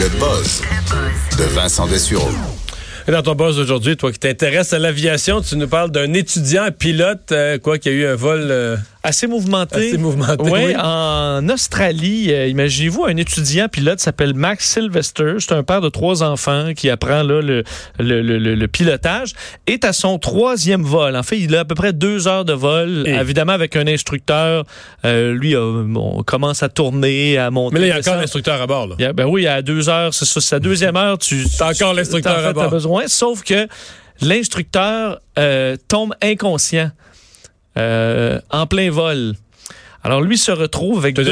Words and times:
Le 0.00 0.08
buzz 0.10 0.62
de 1.36 1.42
Vincent 1.54 1.88
Dessureau. 1.88 2.30
Dans 3.08 3.20
ton 3.20 3.34
boss 3.34 3.58
aujourd'hui, 3.58 3.96
toi 3.96 4.12
qui 4.12 4.20
t'intéresses 4.20 4.72
à 4.72 4.78
l'aviation, 4.78 5.40
tu 5.40 5.56
nous 5.56 5.66
parles 5.66 5.90
d'un 5.90 6.12
étudiant 6.12 6.68
pilote, 6.70 7.32
euh, 7.32 7.58
quoi, 7.58 7.78
qui 7.78 7.88
a 7.88 7.92
eu 7.92 8.06
un 8.06 8.14
vol 8.14 8.46
euh, 8.48 8.76
assez 9.02 9.26
mouvementé. 9.26 9.76
assez 9.88 9.98
mouvementé. 9.98 10.42
Oui, 10.50 10.60
oui. 10.66 10.74
en 10.76 11.48
Australie, 11.48 12.32
euh, 12.32 12.46
imaginez-vous 12.48 13.04
un 13.04 13.16
étudiant 13.16 13.68
pilote 13.68 14.00
s'appelle 14.00 14.34
Max 14.34 14.68
Sylvester. 14.68 15.34
C'est 15.38 15.52
un 15.52 15.62
père 15.62 15.80
de 15.80 15.88
trois 15.88 16.22
enfants 16.22 16.72
qui 16.76 16.90
apprend 16.90 17.22
là, 17.22 17.40
le, 17.40 17.62
le, 17.98 18.20
le, 18.22 18.68
pilotage. 18.68 19.32
Est 19.66 19.84
à 19.84 19.92
son 19.92 20.18
troisième 20.18 20.82
vol. 20.82 21.16
En 21.16 21.22
fait, 21.22 21.38
il 21.38 21.54
a 21.56 21.60
à 21.60 21.64
peu 21.64 21.74
près 21.74 21.92
deux 21.92 22.28
heures 22.28 22.44
de 22.44 22.52
vol, 22.52 23.04
Et- 23.06 23.12
évidemment 23.14 23.52
avec 23.52 23.76
un 23.76 23.86
instructeur. 23.86 24.64
Euh, 25.04 25.32
lui, 25.32 25.54
euh, 25.54 25.84
on 25.94 26.22
commence 26.22 26.62
à 26.62 26.68
tourner, 26.68 27.38
à 27.38 27.50
monter. 27.50 27.74
Mais 27.74 27.80
là, 27.80 27.86
il 27.86 27.90
y 27.90 27.92
a 27.92 27.98
encore 27.98 28.16
l'instructeur 28.20 28.60
à 28.60 28.66
bord. 28.66 28.88
Là. 28.88 28.94
Il 28.98 29.02
y 29.02 29.06
a- 29.06 29.12
ben 29.12 29.26
oui, 29.26 29.46
à 29.46 29.62
deux 29.62 29.88
heures, 29.88 30.12
c'est 30.12 30.24
ça, 30.26 30.40
c'est 30.40 30.56
à 30.56 30.60
deuxième 30.60 30.96
heure, 30.96 31.18
tu. 31.18 31.44
T'as 31.58 31.70
encore 31.72 31.94
l'instructeur 31.94 32.44
à 32.44 32.52
bord. 32.52 32.64
T'as 32.64 32.70
besoin, 32.70 33.04
sauf 33.06 33.42
que 33.42 33.66
l'instructeur 34.20 35.20
euh, 35.38 35.76
tombe 35.88 36.12
inconscient 36.22 36.90
euh, 37.78 38.40
en 38.50 38.66
plein 38.66 38.90
vol. 38.90 39.34
Alors 40.04 40.20
lui 40.22 40.38
se 40.38 40.52
retrouve 40.52 40.98
avec 41.00 41.16
deux. 41.16 41.24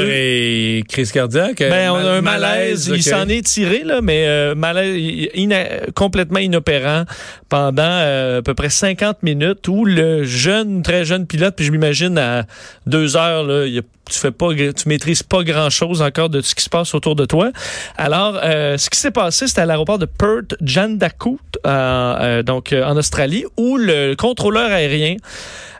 crise 0.89 1.11
cardiaque? 1.13 1.59
Ben, 1.59 1.89
on 1.89 1.95
a 1.95 2.11
un 2.11 2.21
malaise, 2.21 2.91
il 2.93 3.01
s'en 3.01 3.27
est 3.29 3.41
tiré 3.43 3.83
là, 3.85 4.01
mais 4.01 4.27
euh, 4.27 4.55
malaise 4.55 4.93
ina- 5.35 5.89
complètement 5.95 6.39
inopérant 6.39 7.05
pendant 7.47 7.81
euh, 7.83 8.39
à 8.39 8.41
peu 8.41 8.53
près 8.53 8.69
50 8.69 9.23
minutes 9.23 9.65
où 9.69 9.85
le 9.85 10.25
jeune, 10.25 10.83
très 10.83 11.05
jeune 11.05 11.25
pilote, 11.25 11.55
puis 11.55 11.65
je 11.65 11.71
m'imagine 11.71 12.17
à 12.17 12.43
deux 12.85 13.15
heures 13.15 13.43
là, 13.45 13.65
il 13.65 13.73
y 13.73 13.79
a- 13.79 13.83
tu 14.11 14.19
fais 14.19 14.31
pas, 14.31 14.49
tu 14.53 14.87
maîtrises 14.87 15.23
pas 15.23 15.43
grand 15.43 15.69
chose 15.69 16.01
encore 16.01 16.29
de 16.29 16.41
ce 16.41 16.53
qui 16.53 16.63
se 16.63 16.69
passe 16.69 16.93
autour 16.93 17.15
de 17.15 17.25
toi. 17.25 17.51
Alors, 17.97 18.39
euh, 18.43 18.77
ce 18.77 18.89
qui 18.89 18.99
s'est 18.99 19.11
passé, 19.11 19.47
c'était 19.47 19.61
à 19.61 19.65
l'aéroport 19.65 19.97
de 19.97 20.05
Perth, 20.05 20.55
Jandakoot, 20.61 21.39
euh, 21.65 21.69
euh, 21.69 22.43
donc 22.43 22.71
euh, 22.73 22.83
en 22.85 22.95
Australie, 22.97 23.45
où 23.57 23.77
le 23.77 24.15
contrôleur 24.15 24.71
aérien 24.71 25.15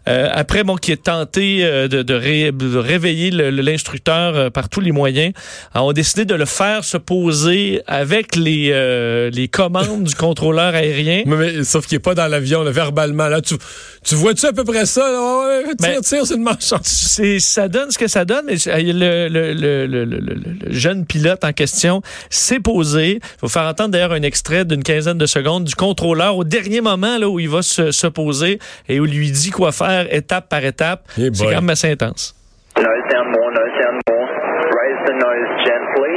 euh, 0.07 0.29
après, 0.31 0.63
bon, 0.63 0.75
qui 0.75 0.91
est 0.91 1.03
tenté 1.03 1.59
euh, 1.63 1.87
de, 1.87 2.01
de, 2.01 2.13
ré- 2.13 2.51
de 2.51 2.77
réveiller 2.77 3.31
le- 3.31 3.51
le- 3.51 3.61
l'instructeur 3.61 4.35
euh, 4.35 4.49
par 4.49 4.69
tous 4.69 4.79
les 4.81 4.91
moyens, 4.91 5.33
euh, 5.75 5.79
ont 5.79 5.93
décidé 5.93 6.25
de 6.25 6.35
le 6.35 6.45
faire 6.45 6.83
se 6.83 6.97
poser 6.97 7.81
avec 7.87 8.35
les, 8.35 8.69
euh, 8.71 9.29
les 9.31 9.47
commandes 9.47 10.03
du 10.03 10.15
contrôleur 10.15 10.73
aérien. 10.75 11.23
Mais, 11.25 11.35
mais, 11.35 11.63
sauf 11.63 11.85
qu'il 11.87 11.95
n'est 11.97 12.01
pas 12.01 12.15
dans 12.15 12.27
l'avion, 12.27 12.63
là, 12.63 12.71
verbalement. 12.71 13.27
Là, 13.27 13.41
tu, 13.41 13.55
tu 14.03 14.15
vois-tu 14.15 14.45
à 14.45 14.53
peu 14.53 14.63
près 14.63 14.85
ça? 14.85 15.01
Là? 15.01 15.39
Ouais, 15.39 15.63
tire, 15.75 15.75
Ben- 15.79 16.01
tire, 16.01 16.25
c'est 16.25 16.35
une 16.35 16.43
marche. 16.43 16.73
C'est, 16.83 17.39
ça 17.39 17.67
donne 17.67 17.91
ce 17.91 17.97
que 17.97 18.07
ça 18.07 18.25
donne, 18.25 18.45
mais 18.45 18.55
euh, 18.67 18.77
le, 18.81 19.27
le, 19.27 19.53
le, 19.53 19.85
le, 19.87 20.05
le- 20.05 20.19
le- 20.19 20.35
le 20.65 20.71
jeune 20.73 21.05
pilote 21.05 21.43
en 21.43 21.53
question 21.53 22.01
s'est 22.29 22.59
posé. 22.59 23.15
Il 23.21 23.39
faut 23.39 23.47
faire 23.47 23.63
entendre 23.63 23.89
d'ailleurs 23.89 24.11
un 24.13 24.21
extrait 24.21 24.65
d'une 24.65 24.83
quinzaine 24.83 25.17
de 25.17 25.25
secondes 25.25 25.63
du 25.65 25.75
contrôleur 25.75 26.37
au 26.37 26.43
dernier 26.43 26.81
moment 26.81 27.17
là, 27.17 27.27
où 27.27 27.39
il 27.39 27.49
va 27.49 27.61
se, 27.61 27.91
se 27.91 28.07
poser 28.07 28.59
et 28.87 28.99
où 28.99 29.05
il 29.05 29.13
lui 29.13 29.31
dit 29.31 29.49
quoi 29.49 29.71
faire 29.71 29.96
étape 30.09 30.49
par 30.49 30.63
étape. 30.63 31.01
Eh 31.17 31.29
C'est 31.33 31.45
quand 31.45 31.61
même 31.61 31.69
assez 31.69 31.91
intense. 31.91 32.33
Nose 32.77 33.05
down 33.09 33.25
more, 33.31 33.49
nose 33.51 33.75
down 33.81 33.95
more. 34.09 34.27
Raise 34.69 35.01
the 35.09 35.15
nose 35.17 35.49
gently. 35.65 36.13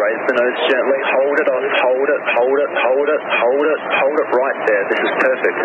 Raise 0.00 0.22
the 0.28 0.34
nose 0.40 0.58
gently. 0.70 1.00
Hold 1.12 1.36
it 1.40 1.48
on. 1.52 1.62
Hold 1.84 2.08
it, 2.08 2.22
hold 2.34 2.58
it, 2.64 2.70
hold 2.72 3.08
it, 3.08 3.22
hold 3.22 3.66
it, 3.68 3.80
hold 4.00 4.16
it 4.20 4.28
right 4.32 4.58
there. 4.66 4.84
This 4.88 5.00
is 5.04 5.12
perfect. 5.20 5.56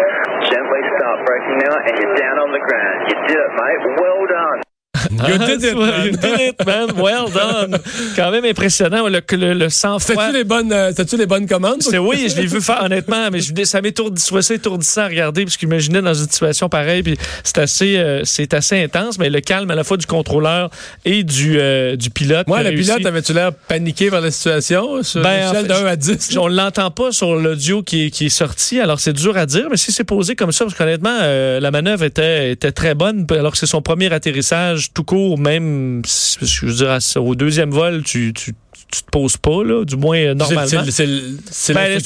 Gently 0.52 0.82
start 1.00 1.18
braking 1.26 1.58
now, 1.64 1.76
and 1.88 1.94
you're 2.00 2.16
down 2.20 2.38
on 2.44 2.52
the 2.52 2.60
ground. 2.60 2.98
You 3.08 3.16
did 3.28 3.40
it, 3.40 3.52
mate. 3.56 3.82
Well 4.00 4.24
done. 4.28 4.69
You 5.12 5.38
did 5.38 5.64
it, 5.64 5.76
man. 5.76 6.06
You 6.06 6.12
did 6.12 6.40
it, 6.40 6.66
man. 6.66 6.90
Well 6.96 7.32
done. 7.34 7.80
Quand 8.16 8.32
même 8.32 8.46
impressionnant. 8.46 9.08
Le, 9.08 9.22
le, 9.32 9.54
le 9.54 9.70
sang-froid. 9.70 10.16
C'était-tu 10.16 10.38
les 10.38 10.44
bonnes, 10.44 10.72
euh, 10.72 10.90
c'était-tu 10.90 11.18
les 11.18 11.26
bonnes 11.26 11.48
commandes? 11.48 11.82
C'est 11.82 11.98
oui, 11.98 12.28
je 12.30 12.40
l'ai 12.40 12.46
vu 12.48 12.62
faire 12.62 12.84
honnêtement, 12.84 13.30
mais 13.32 13.40
je, 13.40 13.52
ça 13.64 13.82
m'étourdit, 13.82 14.24
étourdissant 14.52 15.02
à 15.02 15.08
regarder 15.08 15.44
parce 15.44 15.58
qu'imaginez 15.58 16.02
dans 16.02 16.14
une 16.14 16.30
situation 16.30 16.70
pareille, 16.70 17.04
puis 17.04 17.18
c'est 17.44 17.58
assez, 17.58 17.98
euh, 17.98 18.22
c'est 18.24 18.54
assez 18.54 18.84
intense, 18.84 19.18
mais 19.20 19.30
le 19.30 19.42
calme 19.42 19.70
à 19.72 19.76
la 19.76 19.84
fois 19.84 19.98
du 19.98 20.06
contrôleur 20.06 20.70
et 21.06 21.24
du 21.24 21.60
euh, 21.60 21.96
du 21.96 22.10
pilote. 22.10 22.48
Moi, 22.48 22.62
le 22.64 22.70
réussi. 22.70 22.92
pilote, 22.92 23.06
avais-tu 23.06 23.34
l'air 23.34 23.52
paniqué 23.54 24.10
par 24.10 24.22
la 24.22 24.32
situation? 24.32 25.04
Sur 25.04 25.22
Ben, 25.22 25.30
une 25.42 25.48
en 25.48 25.52
échelle 25.52 25.66
fait, 25.68 25.82
de 25.82 25.86
1 25.86 25.86
à 25.86 25.96
10? 25.96 26.38
On 26.38 26.48
l'entend 26.48 26.92
pas 26.92 27.12
sur 27.12 27.36
l'audio 27.36 27.84
qui 27.84 28.06
est, 28.06 28.10
qui 28.12 28.28
est 28.28 28.30
sorti, 28.30 28.80
alors 28.80 29.00
c'est 29.00 29.14
dur 29.14 29.38
à 29.38 29.46
dire, 29.46 29.68
mais 29.72 29.78
si 29.78 29.92
c'est 29.92 30.04
posé 30.04 30.36
comme 30.36 30.52
ça, 30.52 30.66
parce 30.66 30.78
qu'honnêtement, 30.78 31.18
euh, 31.22 31.60
la 31.60 31.72
manœuvre 31.72 32.04
était, 32.04 32.52
était 32.52 32.72
très 32.72 32.96
bonne, 32.96 33.26
alors 33.32 33.52
que 33.52 33.58
c'est 33.58 33.66
son 33.66 33.82
premier 33.82 34.12
atterrissage 34.14 34.90
tout 35.00 35.04
court, 35.06 35.38
même, 35.40 36.02
je 36.42 36.66
veux 36.66 36.74
dire, 36.74 36.90
à- 36.92 37.20
au 37.20 37.36
deuxième 37.36 37.70
vol, 37.72 38.04
tu, 38.04 38.34
tu, 38.34 38.52
tu 38.92 39.02
te 39.04 39.10
poses 39.12 39.38
pas, 39.38 39.64
là, 39.64 39.86
du 39.86 39.96
moins 39.96 40.18
euh, 40.18 40.34
normalement. 40.34 40.66
C'est- 40.92 41.74
Ben, 41.74 42.00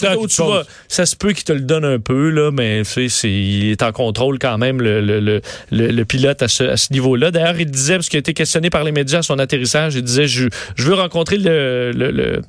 ça 0.88 1.06
se 1.08 1.16
peut 1.16 1.32
qu'il 1.34 1.44
te 1.46 1.54
le 1.54 1.62
donne 1.62 1.86
un 1.86 1.98
peu, 2.00 2.30
là, 2.30 2.52
mais 2.52 2.84
tu 2.84 2.90
sais, 2.92 3.10
c'est, 3.10 3.32
il 3.32 3.72
est 3.72 3.82
en 3.82 3.92
contrôle 3.92 4.38
quand 4.38 4.58
même, 4.60 4.80
le, 4.82 5.02
le, 5.02 5.20
le, 5.20 5.42
le- 5.72 6.06
pilote 6.06 6.42
à 6.44 6.48
ce, 6.48 6.64
à 6.66 6.78
ce 6.78 6.94
niveau-là. 6.94 7.32
D'ailleurs, 7.32 7.60
il 7.60 7.66
disait, 7.72 7.96
parce 7.96 8.10
qu'il 8.10 8.18
a 8.18 8.20
été 8.20 8.34
questionné 8.34 8.70
par 8.70 8.84
les 8.84 8.92
médias 8.92 9.20
à 9.20 9.24
son 9.24 9.40
atterrissage, 9.40 9.96
il 9.96 10.04
disait, 10.04 10.28
je, 10.28 10.50
je 10.76 10.84
veux 10.84 10.94
rencontrer 10.94 11.38
le, 11.38 12.42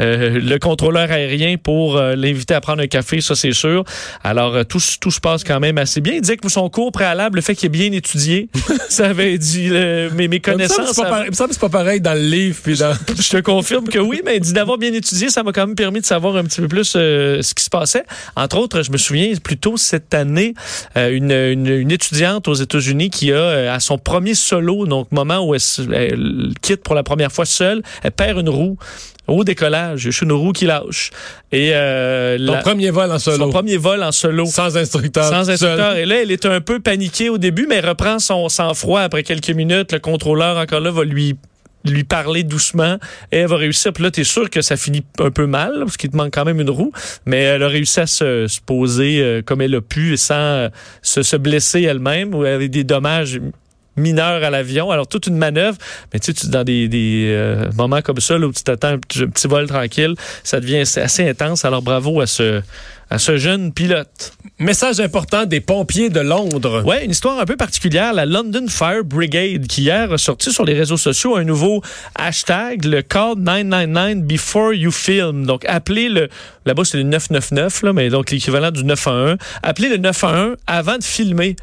euh, 0.00 0.40
le 0.40 0.58
contrôleur 0.58 1.10
aérien 1.10 1.56
pour 1.56 1.96
euh, 1.96 2.14
l'inviter 2.16 2.54
à 2.54 2.60
prendre 2.60 2.82
un 2.82 2.86
café, 2.86 3.20
ça 3.20 3.34
c'est 3.34 3.52
sûr. 3.52 3.84
Alors, 4.22 4.54
euh, 4.54 4.64
tout, 4.64 4.80
se- 4.80 4.98
tout 4.98 5.10
se 5.10 5.20
passe 5.20 5.44
quand 5.44 5.60
même 5.60 5.78
assez 5.78 6.00
bien. 6.00 6.14
Il 6.14 6.20
disait 6.20 6.36
que 6.36 6.48
son 6.48 6.68
cours 6.70 6.92
préalable, 6.92 7.36
le 7.36 7.42
fait 7.42 7.54
qu'il 7.54 7.66
ait 7.66 7.68
bien 7.68 7.92
étudié, 7.92 8.48
ça 8.88 9.06
avait 9.06 9.38
dit, 9.38 9.68
euh, 9.70 10.10
mes, 10.14 10.40
connaissances... 10.40 11.00
il 11.24 11.30
me 11.30 11.34
semble 11.34 11.52
c'est 11.52 11.60
pas 11.60 11.68
pareil 11.68 12.00
dans 12.00 12.14
le 12.14 12.26
livre. 12.26 12.58
Puis 12.62 12.76
dans... 12.78 12.92
Je 13.20 13.28
te 13.30 13.40
confirme 13.40 13.88
que 13.88 13.98
oui, 13.98 14.22
mais 14.24 14.40
dit 14.40 14.52
d'avoir 14.52 14.78
bien 14.78 14.92
étudié, 14.92 15.28
ça 15.28 15.42
m'a 15.42 15.52
quand 15.52 15.66
même 15.66 15.76
permis 15.76 16.00
de 16.00 16.06
savoir 16.06 16.36
un 16.36 16.44
petit 16.44 16.60
peu 16.60 16.68
plus 16.68 16.94
euh, 16.96 17.42
ce 17.42 17.54
qui 17.54 17.64
se 17.64 17.70
passait. 17.70 18.04
Entre 18.36 18.58
autres, 18.58 18.82
je 18.82 18.90
me 18.90 18.96
souviens 18.96 19.32
plus 19.42 19.56
tôt 19.58 19.76
cette 19.76 20.14
année, 20.14 20.54
euh, 20.96 21.10
une, 21.14 21.30
une, 21.30 21.66
une 21.66 21.90
étudiante 21.90 22.48
aux 22.48 22.54
États-Unis 22.54 23.10
qui 23.10 23.32
a 23.32 23.72
à 23.72 23.80
son 23.80 23.98
premier 23.98 24.34
solo, 24.34 24.86
donc 24.86 25.10
moment 25.12 25.46
où 25.46 25.54
elle, 25.54 25.60
elle 25.92 26.52
quitte 26.62 26.82
pour 26.82 26.94
la 26.94 27.02
première 27.02 27.32
fois 27.32 27.44
seule, 27.44 27.82
elle 28.02 28.12
perd 28.12 28.38
une 28.38 28.48
roue. 28.48 28.76
Au 29.26 29.42
décollage, 29.44 30.08
roue 30.30 30.52
qui 30.52 30.66
lâche. 30.66 31.10
Et 31.50 31.70
euh, 31.72 32.36
Ton 32.36 32.52
la- 32.52 32.58
premier 32.60 32.90
vol 32.90 33.10
en 33.10 33.18
solo. 33.18 33.38
son 33.38 33.50
premier 33.50 33.76
vol 33.78 34.02
en 34.02 34.12
solo. 34.12 34.44
Sans 34.44 34.76
instructeur. 34.76 35.24
Sans 35.24 35.44
seul. 35.44 35.54
instructeur. 35.54 35.96
Et 35.96 36.04
là, 36.04 36.22
elle 36.22 36.30
est 36.30 36.44
un 36.46 36.60
peu 36.60 36.78
paniquée 36.80 37.30
au 37.30 37.38
début, 37.38 37.66
mais 37.68 37.76
elle 37.76 37.88
reprend 37.88 38.18
son 38.18 38.48
sang-froid 38.48 39.00
après 39.00 39.22
quelques 39.22 39.50
minutes. 39.50 39.92
Le 39.92 39.98
contrôleur, 39.98 40.58
encore 40.58 40.80
là, 40.80 40.90
va 40.90 41.04
lui 41.04 41.36
lui 41.86 42.02
parler 42.02 42.44
doucement 42.44 42.96
et 43.30 43.38
elle 43.40 43.46
va 43.46 43.56
réussir. 43.58 43.92
Puis 43.92 44.02
là, 44.04 44.10
t'es 44.10 44.24
sûr 44.24 44.48
que 44.48 44.62
ça 44.62 44.74
finit 44.74 45.04
un 45.18 45.30
peu 45.30 45.44
mal 45.46 45.74
parce 45.80 45.98
qu'il 45.98 46.08
te 46.10 46.16
manque 46.16 46.32
quand 46.32 46.46
même 46.46 46.58
une 46.58 46.70
roue, 46.70 46.92
mais 47.26 47.42
elle 47.42 47.62
a 47.62 47.68
réussi 47.68 48.00
à 48.00 48.06
se, 48.06 48.46
se 48.46 48.58
poser 48.62 49.20
euh, 49.20 49.42
comme 49.44 49.60
elle 49.60 49.74
a 49.74 49.82
pu 49.82 50.16
sans 50.16 50.34
euh, 50.34 50.68
se, 51.02 51.22
se 51.22 51.36
blesser 51.36 51.82
elle-même 51.82 52.34
ou 52.34 52.42
avec 52.44 52.70
des 52.70 52.84
dommages 52.84 53.38
mineurs 53.96 54.42
à 54.42 54.50
l'avion. 54.50 54.90
Alors, 54.90 55.06
toute 55.06 55.26
une 55.26 55.36
manœuvre, 55.36 55.78
mais 56.12 56.20
tu 56.20 56.32
sais, 56.34 56.48
dans 56.48 56.64
des, 56.64 56.88
des 56.88 57.26
euh, 57.28 57.70
moments 57.72 58.02
comme 58.02 58.20
ça, 58.20 58.38
là, 58.38 58.46
où 58.46 58.52
tu 58.52 58.62
t'attends 58.62 58.88
un 58.88 58.98
petit, 58.98 59.48
vol 59.48 59.66
tranquille, 59.66 60.14
ça 60.42 60.60
devient 60.60 60.78
assez 60.78 61.28
intense. 61.28 61.64
Alors, 61.64 61.82
bravo 61.82 62.20
à 62.20 62.26
ce, 62.26 62.62
à 63.14 63.18
ce 63.20 63.36
jeune 63.36 63.72
pilote. 63.72 64.32
Message 64.58 64.98
important 64.98 65.46
des 65.46 65.60
pompiers 65.60 66.10
de 66.10 66.18
Londres. 66.18 66.82
Ouais, 66.84 67.04
une 67.04 67.12
histoire 67.12 67.38
un 67.38 67.44
peu 67.44 67.56
particulière, 67.56 68.12
la 68.12 68.26
London 68.26 68.66
Fire 68.68 69.04
Brigade, 69.04 69.68
qui 69.68 69.82
hier 69.82 70.12
a 70.12 70.18
sorti 70.18 70.52
sur 70.52 70.64
les 70.64 70.74
réseaux 70.74 70.96
sociaux 70.96 71.36
un 71.36 71.44
nouveau 71.44 71.80
hashtag, 72.16 72.84
le 72.84 73.02
call 73.02 73.34
999 73.38 74.24
before 74.24 74.74
you 74.74 74.90
film. 74.90 75.46
Donc, 75.46 75.64
appelez 75.66 76.08
le, 76.08 76.28
là-bas 76.66 76.84
c'est 76.84 76.96
le 76.96 77.04
999, 77.04 77.82
là, 77.82 77.92
mais 77.92 78.10
donc 78.10 78.32
l'équivalent 78.32 78.72
du 78.72 78.82
911. 78.82 79.38
Appelez 79.62 79.90
le 79.90 79.96
911 79.98 80.56
avant 80.66 80.98
de 80.98 81.04
filmer. 81.04 81.54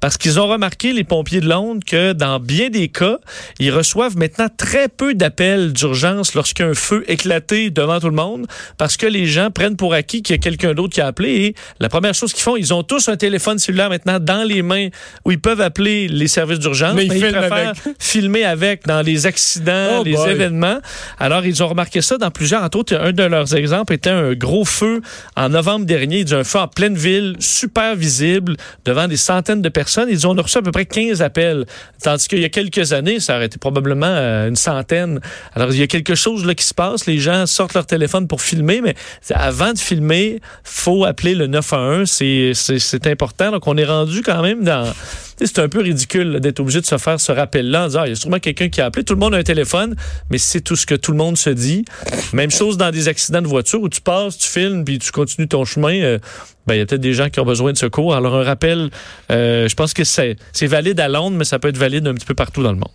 Parce 0.00 0.16
qu'ils 0.16 0.40
ont 0.40 0.46
remarqué, 0.46 0.92
les 0.92 1.04
pompiers 1.04 1.40
de 1.40 1.48
Londres, 1.48 1.82
que 1.86 2.14
dans 2.14 2.40
bien 2.40 2.70
des 2.70 2.88
cas, 2.88 3.18
ils 3.58 3.72
reçoivent 3.72 4.16
maintenant 4.16 4.48
très 4.54 4.88
peu 4.88 5.14
d'appels 5.14 5.72
d'urgence 5.74 6.34
lorsqu'un 6.34 6.72
feu 6.72 7.04
éclaté 7.08 7.70
devant 7.70 8.00
tout 8.00 8.08
le 8.08 8.16
monde, 8.16 8.46
parce 8.78 8.96
que 8.96 9.06
les 9.06 9.26
gens 9.26 9.50
prennent 9.50 9.76
pour 9.76 9.92
acquis 9.92 10.22
qu'il 10.22 10.36
y 10.36 10.38
a 10.38 10.42
quelqu'un 10.42 10.72
d'autre 10.72 10.93
qui 10.94 11.00
a 11.00 11.06
appelé 11.08 11.30
et 11.34 11.54
la 11.80 11.88
première 11.88 12.14
chose 12.14 12.32
qu'ils 12.32 12.42
font, 12.42 12.56
ils 12.56 12.72
ont 12.72 12.82
tous 12.82 13.08
un 13.08 13.16
téléphone 13.16 13.58
cellulaire 13.58 13.90
maintenant 13.90 14.18
dans 14.20 14.44
les 14.46 14.62
mains 14.62 14.88
où 15.24 15.32
ils 15.32 15.40
peuvent 15.40 15.60
appeler 15.60 16.08
les 16.08 16.28
services 16.28 16.58
d'urgence, 16.60 16.94
Mais 16.94 17.06
mais, 17.08 17.16
ils 17.16 17.18
ils 17.18 17.24
filment 17.26 17.38
préfèrent 17.48 17.68
avec. 17.70 17.96
filmer 17.98 18.44
avec 18.44 18.86
dans 18.86 19.02
les 19.02 19.26
accidents, 19.26 19.98
Oh 20.00 20.04
les 20.04 20.12
boy. 20.14 20.30
événements. 20.30 20.78
Alors, 21.18 21.44
ils 21.44 21.62
ont 21.62 21.68
remarqué 21.68 22.00
ça 22.00 22.16
dans 22.18 22.30
plusieurs. 22.30 22.62
Entre 22.62 22.78
autres, 22.78 22.96
un 22.96 23.12
de 23.12 23.22
leurs 23.24 23.54
exemples 23.54 23.92
était 23.94 24.10
un 24.10 24.32
gros 24.34 24.64
feu 24.64 25.00
en 25.36 25.48
novembre 25.48 25.84
dernier. 25.86 26.18
Ils 26.20 26.24
disent 26.24 26.34
un 26.34 26.44
feu 26.44 26.58
en 26.60 26.68
pleine 26.68 26.94
ville, 26.96 27.36
super 27.40 27.96
visible, 27.96 28.56
devant 28.84 29.08
des 29.08 29.16
centaines 29.16 29.62
de 29.62 29.68
personnes. 29.68 30.08
Ils 30.10 30.26
ont 30.26 30.34
reçu 30.34 30.58
à 30.58 30.62
peu 30.62 30.70
près 30.72 30.86
15 30.86 31.22
appels. 31.22 31.64
Tandis 32.02 32.28
qu'il 32.28 32.40
y 32.40 32.44
a 32.44 32.48
quelques 32.48 32.92
années, 32.92 33.18
ça 33.20 33.36
aurait 33.36 33.46
été 33.46 33.58
probablement 33.58 34.06
euh, 34.06 34.48
une 34.48 34.56
centaine. 34.56 35.20
Alors, 35.54 35.72
il 35.72 35.78
y 35.78 35.82
a 35.82 35.86
quelque 35.86 36.14
chose 36.14 36.44
là 36.46 36.54
qui 36.54 36.64
se 36.64 36.74
passe. 36.74 37.06
Les 37.06 37.18
gens 37.18 37.46
sortent 37.46 37.74
leur 37.74 37.86
téléphone 37.86 38.28
pour 38.28 38.40
filmer, 38.42 38.80
mais 38.80 38.94
avant 39.34 39.72
de 39.72 39.78
filmer, 39.78 40.40
faut 40.74 41.04
appeler 41.04 41.34
le 41.34 41.46
911. 41.46 42.10
C'est, 42.10 43.06
important. 43.06 43.52
Donc, 43.52 43.66
on 43.66 43.76
est 43.76 43.84
rendu 43.84 44.22
quand 44.22 44.42
même 44.42 44.64
dans... 44.64 44.92
C'est 45.36 45.58
un 45.58 45.68
peu 45.68 45.80
ridicule 45.80 46.40
d'être 46.40 46.60
obligé 46.60 46.80
de 46.80 46.86
se 46.86 46.98
faire 46.98 47.18
ce 47.20 47.32
rappel-là 47.32 47.84
en 47.84 47.86
disant, 47.86 48.00
ah, 48.02 48.06
il 48.06 48.10
y 48.10 48.12
a 48.12 48.16
sûrement 48.16 48.38
quelqu'un 48.38 48.68
qui 48.68 48.80
a 48.80 48.86
appelé. 48.86 49.04
Tout 49.04 49.14
le 49.14 49.20
monde 49.20 49.34
a 49.34 49.38
un 49.38 49.42
téléphone, 49.42 49.96
mais 50.30 50.38
c'est 50.38 50.60
tout 50.60 50.76
ce 50.76 50.84
que 50.84 50.94
tout 50.94 51.12
le 51.12 51.16
monde 51.16 51.36
se 51.36 51.50
dit. 51.50 51.84
Même 52.32 52.50
chose 52.50 52.76
dans 52.76 52.90
des 52.90 53.08
accidents 53.08 53.42
de 53.42 53.46
voiture 53.46 53.80
où 53.80 53.88
tu 53.88 54.00
passes, 54.00 54.36
tu 54.36 54.48
filmes, 54.48 54.84
puis 54.84 54.98
tu 54.98 55.10
continues 55.10 55.48
ton 55.48 55.64
chemin. 55.64 55.94
euh, 56.02 56.18
ben, 56.66 56.74
il 56.74 56.78
y 56.78 56.80
a 56.80 56.86
peut-être 56.86 57.00
des 57.00 57.14
gens 57.14 57.30
qui 57.30 57.40
ont 57.40 57.44
besoin 57.44 57.72
de 57.72 57.78
secours. 57.78 58.14
Alors, 58.14 58.34
un 58.34 58.44
rappel, 58.44 58.90
euh, 59.30 59.68
je 59.68 59.74
pense 59.74 59.92
que 59.94 60.04
c'est, 60.04 60.36
c'est 60.52 60.66
valide 60.66 61.00
à 61.00 61.08
Londres, 61.08 61.36
mais 61.36 61.44
ça 61.44 61.58
peut 61.58 61.68
être 61.68 61.78
valide 61.78 62.06
un 62.06 62.14
petit 62.14 62.26
peu 62.26 62.34
partout 62.34 62.62
dans 62.62 62.72
le 62.72 62.78
monde. 62.78 62.92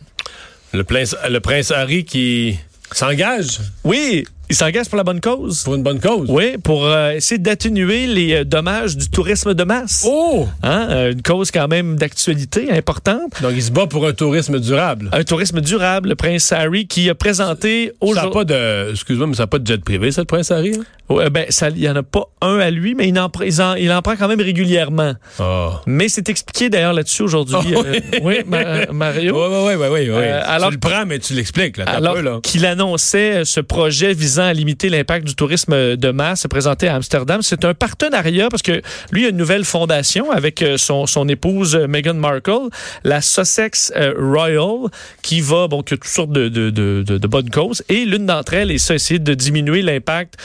Le 0.73 0.83
prince, 0.83 1.15
le 1.29 1.39
prince 1.39 1.71
Harry 1.71 2.05
qui 2.05 2.57
s'engage? 2.91 3.59
Oui, 3.83 4.25
il 4.49 4.55
s'engage 4.55 4.87
pour 4.89 4.97
la 4.97 5.03
bonne 5.03 5.21
cause? 5.21 5.63
pour 5.63 5.75
une 5.75 5.83
bonne 5.83 5.99
cause? 5.99 6.27
Oui, 6.29 6.57
pour 6.63 6.85
euh, 6.85 7.11
essayer 7.11 7.37
d'atténuer 7.37 8.07
les 8.07 8.33
euh, 8.33 8.43
dommages 8.43 8.97
du 8.97 9.09
tourisme 9.09 9.53
de 9.53 9.63
masse. 9.63 10.05
Oh! 10.07 10.47
Hein, 10.63 10.87
euh, 10.89 11.11
une 11.11 11.21
cause 11.21 11.51
quand 11.51 11.67
même 11.67 11.95
d'actualité 11.97 12.71
importante. 12.71 13.41
Donc, 13.41 13.51
il 13.55 13.61
se 13.63 13.71
bat 13.71 13.87
pour 13.87 14.07
un 14.07 14.13
tourisme 14.13 14.59
durable. 14.59 15.09
Un 15.13 15.23
tourisme 15.23 15.61
durable, 15.61 16.09
le 16.09 16.15
prince 16.15 16.51
Harry 16.51 16.87
qui 16.87 17.09
a 17.09 17.15
présenté 17.15 17.87
Ça 17.87 17.91
n'a 18.05 18.11
aujourd'hui. 18.11 18.31
pas 18.33 18.43
de, 18.45 18.91
excuse-moi, 18.91 19.27
mais 19.27 19.35
ça 19.35 19.43
n'a 19.43 19.47
pas 19.47 19.59
de 19.59 19.67
jet 19.67 19.83
privé, 19.83 20.11
ça, 20.11 20.21
le 20.21 20.25
prince 20.25 20.51
Harry? 20.51 20.73
hein? 20.77 20.83
Ouais, 21.13 21.29
ben, 21.31 21.45
ça, 21.49 21.69
il 21.69 21.79
y 21.79 21.89
en 21.89 21.95
a 21.95 22.03
pas 22.03 22.25
un 22.41 22.59
à 22.59 22.69
lui, 22.69 22.93
mais 22.93 23.07
il 23.09 23.19
en, 23.19 23.31
il 23.43 23.61
en, 23.63 23.73
il 23.73 23.91
en 23.91 24.01
prend 24.03 24.15
quand 24.15 24.27
même 24.27 24.41
régulièrement. 24.41 25.13
Ah. 25.39 25.81
Mais 25.87 26.07
c'est 26.07 26.29
expliqué 26.29 26.69
d'ailleurs 26.69 26.93
là-dessus 26.93 27.23
aujourd'hui. 27.23 27.55
Ah 27.75 27.81
oui, 28.21 28.35
Ma- 28.45 28.85
Mario. 28.91 29.35
Oui, 29.35 29.73
oui, 29.73 29.73
oui, 29.75 29.87
oui, 29.91 30.09
oui. 30.15 30.23
Alors- 30.27 30.69
tu 30.69 30.75
le 30.75 30.79
prends, 30.79 31.05
mais 31.07 31.17
tu 31.17 31.33
l'expliques, 31.33 31.77
là. 31.77 31.85
Alors 31.85 32.13
peu, 32.13 32.21
là. 32.21 32.39
qu'il 32.43 32.63
annonçait 32.65 33.43
ce 33.43 33.59
projet 33.59 34.13
visant 34.13 34.38
à 34.43 34.53
limiter 34.53 34.89
l'impact 34.89 35.25
du 35.27 35.35
tourisme 35.35 35.95
de 35.95 36.11
masse 36.11 36.45
présenté 36.49 36.87
à 36.87 36.95
Amsterdam, 36.95 37.41
c'est 37.41 37.65
un 37.65 37.73
partenariat 37.73 38.49
parce 38.49 38.61
que 38.61 38.81
lui 39.11 39.25
a 39.25 39.29
une 39.29 39.37
nouvelle 39.37 39.65
fondation 39.65 40.31
avec 40.31 40.61
euh, 40.61 40.77
son, 40.77 41.05
son 41.05 41.27
épouse 41.27 41.75
euh, 41.75 41.87
Meghan 41.87 42.13
Markle, 42.15 42.69
la 43.03 43.21
Sussex 43.21 43.91
euh, 43.95 44.13
Royal, 44.17 44.89
qui 45.21 45.41
va, 45.41 45.67
bon, 45.67 45.83
qui 45.83 45.93
a 45.93 45.97
toutes 45.97 46.05
sortes 46.07 46.31
de, 46.31 46.49
de, 46.49 46.69
de, 46.69 47.03
de- 47.03 47.27
bonnes 47.27 47.49
causes. 47.49 47.83
Et 47.89 48.05
l'une 48.05 48.25
d'entre 48.25 48.53
elles 48.53 48.71
est 48.71 48.77
ça, 48.77 48.95
essayer 48.95 49.19
de 49.19 49.33
diminuer 49.33 49.81
l'impact 49.81 50.35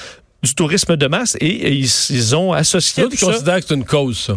du 0.42 0.54
tourisme 0.54 0.96
de 0.96 1.06
masse 1.06 1.36
et, 1.40 1.46
et 1.46 1.72
ils, 1.72 1.90
ils 2.10 2.36
ont 2.36 2.52
associé 2.52 3.02
D'autres 3.04 3.16
tout 3.16 3.24
ça. 3.26 3.32
considèrent 3.32 3.60
que 3.60 3.66
c'est 3.68 3.74
une 3.74 3.84
cause, 3.84 4.18
ça? 4.18 4.34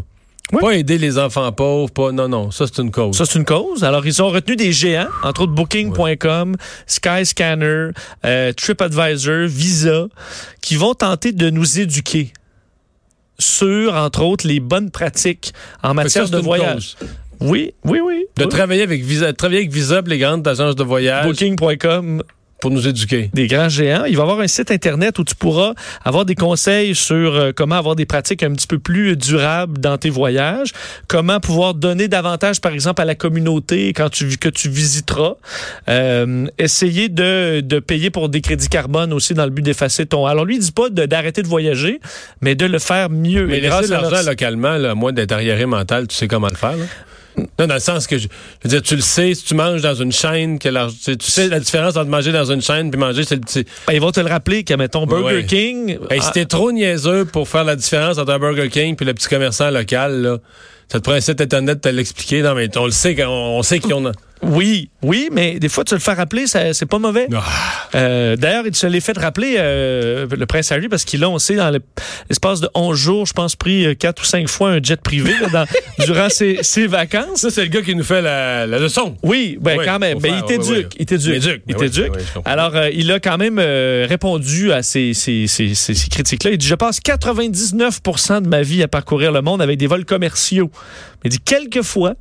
Oui. 0.53 0.61
Pas 0.61 0.75
aider 0.75 0.97
les 0.97 1.17
enfants 1.17 1.51
pauvres, 1.51 1.91
pas. 1.91 2.11
Non, 2.13 2.29
non, 2.29 2.51
ça, 2.51 2.65
c'est 2.67 2.81
une 2.81 2.89
cause. 2.91 3.17
Ça, 3.17 3.25
c'est 3.25 3.37
une 3.37 3.43
cause. 3.45 3.83
Alors, 3.83 4.05
ils 4.05 4.21
ont 4.21 4.29
retenu 4.29 4.55
des 4.55 4.71
géants, 4.71 5.07
entre 5.23 5.41
autres 5.41 5.51
Booking.com, 5.53 6.55
Skyscanner, 6.85 7.89
euh, 8.25 8.53
TripAdvisor, 8.53 9.47
Visa, 9.47 10.05
qui 10.61 10.75
vont 10.75 10.93
tenter 10.93 11.33
de 11.33 11.49
nous 11.49 11.79
éduquer 11.79 12.31
sur, 13.39 13.93
entre 13.93 14.23
autres, 14.23 14.47
les 14.47 14.59
bonnes 14.59 14.89
pratiques 14.89 15.53
en 15.83 15.89
ça, 15.89 15.93
matière 15.93 16.29
de 16.29 16.37
voyage. 16.39 16.95
cause. 16.99 17.07
Oui, 17.39 17.73
oui, 17.83 17.99
oui. 18.03 18.25
De 18.35 18.43
Oui. 18.45 18.49
travailler 18.49 18.81
avec 18.81 19.03
Visa, 19.03 19.31
travailler 19.33 19.59
avec 19.59 19.71
Visa, 19.71 20.01
les 20.05 20.17
grandes 20.17 20.47
agences 20.47 20.75
de 20.75 20.83
voyage, 20.83 21.25
Booking.com, 21.27 22.23
pour 22.59 22.71
nous 22.71 22.87
éduquer. 22.87 23.29
des 23.33 23.47
grands 23.47 23.69
géants. 23.69 24.05
Il 24.05 24.15
va 24.15 24.23
y 24.23 24.23
avoir 24.23 24.39
un 24.39 24.47
site 24.47 24.71
Internet 24.71 25.19
où 25.19 25.23
tu 25.23 25.35
pourras 25.35 25.73
avoir 26.03 26.25
des 26.25 26.35
conseils 26.35 26.95
sur 26.95 27.35
euh, 27.35 27.51
comment 27.55 27.75
avoir 27.75 27.95
des 27.95 28.05
pratiques 28.05 28.43
un 28.43 28.53
petit 28.53 28.67
peu 28.67 28.79
plus 28.79 29.15
durables 29.15 29.79
dans 29.79 29.97
tes 29.97 30.09
voyages, 30.09 30.71
comment 31.07 31.39
pouvoir 31.39 31.73
donner 31.73 32.07
davantage, 32.07 32.61
par 32.61 32.73
exemple, 32.73 33.01
à 33.01 33.05
la 33.05 33.15
communauté 33.15 33.93
quand 33.93 34.09
tu, 34.09 34.37
que 34.37 34.49
tu 34.49 34.69
visiteras, 34.69 35.35
euh, 35.89 36.47
essayer 36.57 37.09
de, 37.09 37.61
de 37.61 37.79
payer 37.79 38.09
pour 38.09 38.29
des 38.29 38.41
crédits 38.41 38.69
carbone 38.69 39.13
aussi 39.13 39.33
dans 39.33 39.45
le 39.45 39.51
but 39.51 39.61
d'effacer 39.61 40.05
ton... 40.05 40.25
Alors 40.25 40.45
lui, 40.45 40.55
il 40.55 40.61
dit 40.61 40.71
pas 40.71 40.89
d'arrêter 40.89 41.43
de, 41.43 41.47
voyager, 41.47 41.99
mais 42.41 42.55
de 42.55 42.65
le 42.65 42.79
faire 42.79 43.09
mieux. 43.09 43.47
Mais 43.47 43.61
grâce 43.61 43.91
à 43.91 44.01
l'argent 44.01 44.27
localement, 44.27 44.77
là, 44.77 44.95
moins 44.95 45.13
d'être 45.13 45.31
arriéré 45.31 45.65
mental, 45.65 46.07
tu 46.07 46.15
sais 46.15 46.27
comment 46.27 46.47
le 46.49 46.55
faire, 46.55 46.77
là? 46.77 46.85
Non, 47.59 47.67
dans 47.67 47.73
le 47.75 47.79
sens 47.79 48.07
que, 48.07 48.17
je, 48.17 48.23
je 48.23 48.27
veux 48.63 48.69
dire, 48.69 48.81
tu 48.81 48.95
le 48.95 49.01
sais, 49.01 49.33
si 49.33 49.43
tu 49.43 49.53
manges 49.55 49.81
dans 49.81 49.93
une 49.93 50.11
chaîne, 50.11 50.57
que 50.59 50.69
l'arg- 50.69 50.91
tu 50.91 51.03
sais- 51.03 51.15
tu 51.17 51.29
sais 51.31 51.47
la 51.49 51.59
différence 51.59 51.95
entre 51.95 52.09
manger 52.09 52.31
dans 52.31 52.45
une 52.51 52.61
chaîne 52.61 52.89
puis 52.91 52.99
manger, 52.99 53.23
c'est 53.23 53.35
le 53.35 53.41
petit. 53.41 53.65
Ben, 53.87 53.93
ils 53.93 54.01
vont 54.01 54.11
te 54.11 54.19
le 54.19 54.27
rappeler 54.29 54.63
que, 54.63 54.73
mettons, 54.73 55.05
Burger 55.05 55.35
Ouais. 55.37 55.45
King... 55.45 55.97
Si 56.11 56.17
ah, 56.19 56.31
t'es 56.33 56.45
trop 56.45 56.71
niaiseux 56.71 57.25
pour 57.25 57.47
faire 57.47 57.63
la 57.63 57.75
différence 57.75 58.17
entre 58.17 58.31
un 58.31 58.39
Burger 58.39 58.69
King 58.69 58.95
puis 58.95 59.05
le 59.05 59.13
petit 59.13 59.27
commerçant 59.27 59.69
local, 59.69 60.21
là, 60.21 60.37
ça 60.91 60.99
te 60.99 61.03
prend 61.03 61.13
un 61.13 61.19
site 61.21 61.39
internet 61.41 61.75
de 61.83 61.89
te 61.89 61.89
l'expliquer. 61.95 62.41
Non, 62.41 62.55
mais 62.55 62.75
on 62.77 62.85
le 62.85 62.91
sait, 62.91 63.15
qu'on- 63.15 63.23
on 63.27 63.61
sait 63.63 63.79
qu'ils 63.79 63.93
ont. 63.93 64.11
Oui, 64.43 64.89
oui, 65.01 65.29
mais 65.31 65.59
des 65.59 65.69
fois, 65.69 65.83
tu 65.83 65.93
le 65.93 65.99
fais 65.99 66.13
rappeler, 66.13 66.45
c'est 66.47 66.85
pas 66.85 66.99
mauvais. 66.99 67.27
Ah. 67.35 67.43
Euh, 67.95 68.35
D'ailleurs, 68.35 68.63
il 68.67 68.75
se 68.75 68.85
l'est 68.87 68.99
fait 68.99 69.17
rappeler, 69.17 69.55
euh, 69.57 70.27
le 70.29 70.45
prince 70.45 70.71
Harry, 70.71 70.87
parce 70.89 71.05
qu'il 71.05 71.23
a, 71.23 71.29
on 71.29 71.39
sait, 71.39 71.55
dans 71.55 71.71
le- 71.71 71.81
l'espace 72.29 72.59
de 72.61 72.69
11 72.75 72.97
jours, 72.97 73.25
je 73.25 73.33
pense, 73.33 73.55
pris 73.55 73.85
euh, 73.85 73.93
quatre 73.95 74.21
ou 74.21 74.25
cinq 74.25 74.47
fois 74.47 74.69
un 74.71 74.79
jet 74.81 75.01
privé 75.01 75.33
là, 75.41 75.47
dans- 75.49 75.65
durant 76.05 76.29
ses, 76.29 76.59
ses 76.61 76.87
vacances. 76.87 77.41
Ça, 77.41 77.49
c'est 77.49 77.63
le 77.63 77.69
gars 77.69 77.81
qui 77.81 77.95
nous 77.95 78.03
fait 78.03 78.21
la, 78.21 78.67
la 78.67 78.79
leçon. 78.79 79.15
Oui, 79.23 79.57
ben 79.59 79.77
Oui, 79.79 79.85
quand 79.85 79.99
même. 79.99 80.13
faut 80.13 80.19
Ben, 80.21 80.33
il 80.49 80.55
oui, 80.59 80.67
oui. 80.69 80.85
Il 80.99 81.05
t'éduque. 81.05 81.27
M'éduque, 81.33 81.61
Il 81.67 81.73
ben 81.75 81.81
oui, 81.81 81.89
t'éduque. 81.89 82.13
ben 82.13 82.23
comprends. 82.35 82.51
Alors, 82.51 82.75
euh, 82.75 82.89
il 82.93 83.11
a 83.11 83.19
quand 83.19 83.37
même 83.37 83.57
euh, 83.59 84.05
répondu 84.07 84.71
à 84.71 84.83
ces, 84.83 85.13
ces, 85.13 85.47
ces, 85.47 85.73
ces- 85.73 85.95
ces 85.95 86.09
critiques-là. 86.09 86.51
Il 86.51 86.57
dit, 86.57 86.67
je 86.67 86.75
passe 86.75 86.99
99% 86.99 88.41
de 88.41 88.47
ma 88.47 88.61
vie 88.61 88.83
à 88.83 88.87
parcourir 88.87 89.31
le 89.31 89.41
monde 89.41 89.61
avec 89.61 89.77
des 89.77 89.87
vols 89.87 90.05
commerciaux. 90.05 90.69
Il 91.23 91.31
dit, 91.31 91.39
quelquefois, 91.39 92.13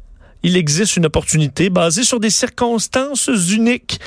il 0.47 0.57
existe 0.57 0.97
une 0.97 1.07
opportunité 1.07 1.71
basée 1.71 2.05
sur 2.05 2.21
des 2.21 2.31
circonstances 2.31 3.29
uniques 3.53 3.99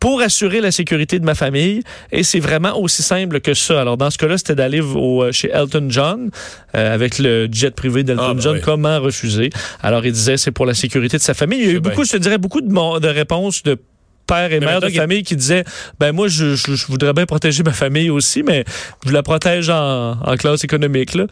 pour 0.00 0.20
assurer 0.20 0.60
la 0.60 0.72
sécurité 0.72 1.20
de 1.20 1.24
ma 1.24 1.36
famille. 1.36 1.82
Et 2.10 2.24
c'est 2.24 2.40
vraiment 2.40 2.76
aussi 2.76 3.02
simple 3.04 3.40
que 3.40 3.54
ça. 3.54 3.80
Alors, 3.80 3.96
dans 3.96 4.10
ce 4.10 4.18
cas-là, 4.18 4.36
c'était 4.36 4.56
d'aller 4.56 4.80
au- 4.80 5.30
chez 5.30 5.48
Elton 5.50 5.86
John 5.90 6.30
euh, 6.74 6.92
avec 6.94 7.20
le 7.20 7.48
jet 7.52 7.72
privé 7.72 8.02
d'Elton 8.02 8.22
Ah, 8.30 8.34
ben 8.34 8.40
John. 8.40 8.56
oui. 8.56 8.62
Comment 8.64 8.98
refuser? 9.00 9.50
Alors, 9.80 10.04
il 10.04 10.10
disait, 10.12 10.36
c'est 10.38 10.50
pour 10.50 10.66
la 10.66 10.74
sécurité 10.74 11.18
de 11.18 11.22
sa 11.22 11.34
famille. 11.34 11.60
Il 11.60 11.66
y 11.66 11.68
a 11.68 11.72
eu 11.74 11.80
bien. 11.80 11.90
beaucoup, 11.90 12.04
je 12.04 12.10
te 12.12 12.16
dirais, 12.16 12.38
beaucoup 12.38 12.60
de, 12.60 13.06
réponses 13.08 13.62
de 13.62 13.78
pères 14.26 14.52
et 14.52 14.58
Mais 14.58 14.66
mères 14.66 14.80
de 14.80 14.88
famille 14.88 15.22
qui 15.22 15.36
disaient, 15.36 15.64
ben 16.00 16.10
moi, 16.12 16.26
je, 16.26 16.56
je- 16.56 16.74
je 16.74 16.86
voudrais 16.88 17.12
bien 17.12 17.26
protéger 17.26 17.62
ma 17.62 17.72
famille 17.72 18.10
aussi, 18.10 18.42
mais 18.42 18.64
je 19.06 19.12
la 19.12 19.22
protège 19.22 19.68
en, 19.70 20.12
en 20.20 20.36
classe 20.36 20.64
économique. 20.64 21.14
Là. 21.14 21.26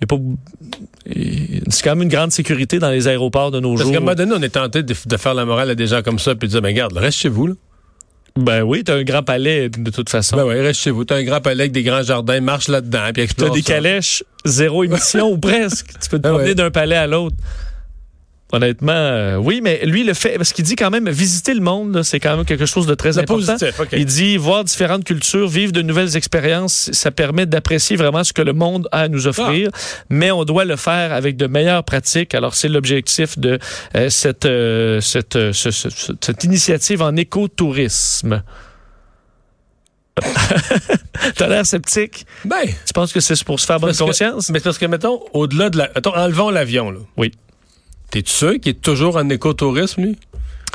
Il 0.00 0.06
pas- 0.06 0.16
C'est 1.70 1.82
quand 1.82 1.90
même 1.96 2.02
une 2.02 2.08
grande 2.08 2.32
sécurité 2.32 2.78
dans 2.78 2.90
les 2.90 3.08
aéroports 3.08 3.50
de 3.50 3.60
nos 3.60 3.70
Parce 3.70 3.82
jours. 3.82 3.92
qu'à 3.92 3.98
un 3.98 4.00
moment 4.00 4.14
donné, 4.14 4.32
on 4.36 4.42
est 4.42 4.48
tenté 4.50 4.82
de, 4.82 4.94
de 5.06 5.16
faire 5.16 5.34
la 5.34 5.44
morale 5.44 5.70
à 5.70 5.74
des 5.74 5.86
gens 5.86 6.02
comme 6.02 6.18
ça 6.18 6.34
puis 6.34 6.48
de 6.48 6.52
dire, 6.52 6.62
ben 6.62 6.68
regarde, 6.68 6.96
reste 6.96 7.18
chez 7.18 7.28
vous, 7.28 7.48
là. 7.48 7.54
Ben 8.36 8.62
oui, 8.62 8.84
t'as 8.84 8.94
un 8.94 9.02
grand 9.02 9.24
palais 9.24 9.68
de 9.68 9.90
toute 9.90 10.08
façon. 10.10 10.36
Ben 10.36 10.44
ouais, 10.44 10.60
reste 10.60 10.80
chez 10.80 10.92
vous. 10.92 11.04
T'as 11.04 11.16
un 11.16 11.24
grand 11.24 11.40
palais 11.40 11.62
avec 11.62 11.72
des 11.72 11.82
grands 11.82 12.02
jardins, 12.02 12.40
marche 12.40 12.68
là-dedans, 12.68 13.02
puis 13.06 13.14
T'as 13.14 13.22
explore 13.24 13.50
des 13.50 13.62
ça. 13.62 13.72
calèches, 13.74 14.22
zéro 14.44 14.84
émission 14.84 15.28
ou 15.32 15.38
presque. 15.38 15.88
Tu 16.00 16.08
peux 16.08 16.20
te 16.20 16.26
Ah 16.28 16.30
promener 16.30 16.50
ouais. 16.50 16.54
d'un 16.54 16.70
palais 16.70 16.94
à 16.94 17.08
l'autre. 17.08 17.34
Honnêtement, 18.50 18.92
euh, 18.92 19.36
oui, 19.36 19.60
mais 19.62 19.84
lui, 19.84 20.04
le 20.04 20.14
fait, 20.14 20.38
parce 20.38 20.54
qu'il 20.54 20.64
dit 20.64 20.74
quand 20.74 20.88
même, 20.88 21.10
visiter 21.10 21.52
le 21.52 21.60
monde, 21.60 22.02
c'est 22.02 22.18
quand 22.18 22.34
même 22.34 22.46
quelque 22.46 22.64
chose 22.64 22.86
de 22.86 22.94
très 22.94 23.18
important. 23.18 23.56
positif. 23.58 23.78
Il 23.92 24.06
dit, 24.06 24.38
voir 24.38 24.64
différentes 24.64 25.04
cultures, 25.04 25.46
vivre 25.48 25.70
de 25.70 25.82
nouvelles 25.82 26.16
expériences, 26.16 26.88
ça 26.92 27.10
permet 27.10 27.44
d'apprécier 27.44 27.96
vraiment 27.96 28.24
ce 28.24 28.32
que 28.32 28.40
le 28.40 28.54
monde 28.54 28.88
a 28.90 29.00
à 29.00 29.08
nous 29.08 29.26
offrir, 29.26 29.68
Ah. 29.74 29.78
mais 30.08 30.30
on 30.30 30.44
doit 30.44 30.64
le 30.64 30.76
faire 30.76 31.12
avec 31.12 31.36
de 31.36 31.46
meilleures 31.46 31.84
pratiques. 31.84 32.34
Alors, 32.34 32.54
c'est 32.54 32.68
l'objectif 32.68 33.38
de 33.38 33.58
euh, 33.94 34.08
cette, 34.08 34.46
euh, 34.46 35.02
cette, 35.02 35.34
ce- 35.52 35.70
ce- 35.70 35.90
ce- 35.90 36.12
cette 36.18 36.42
initiative 36.44 37.02
en 37.02 37.14
écotourisme. 37.16 38.42
T'as 41.36 41.48
l'air 41.48 41.66
sceptique? 41.66 42.26
Ben, 42.44 42.56
Tu 42.64 42.92
penses 42.94 43.12
que 43.12 43.20
c'est 43.20 43.42
pour 43.44 43.60
se 43.60 43.66
faire 43.66 43.78
bonne 43.78 43.92
que- 43.92 43.98
conscience? 43.98 44.50
mais 44.50 44.60
parce 44.60 44.78
que, 44.78 44.86
mettons, 44.86 45.20
au-delà 45.32 45.70
de 45.70 45.78
la. 45.78 45.90
Mettons, 45.94 46.14
enlevons 46.16 46.50
l'avion, 46.50 46.90
là. 46.90 47.00
Oui. 47.16 47.32
T'es-tu 48.10 48.32
sûr 48.32 48.52
qu'il 48.60 48.70
est 48.70 48.80
toujours 48.80 49.16
en 49.16 49.28
écotourisme, 49.28 50.02
lui? 50.02 50.16